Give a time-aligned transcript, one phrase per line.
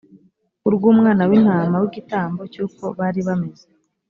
[0.67, 3.65] urw umwana w intama w igitambo cy uko bari bameze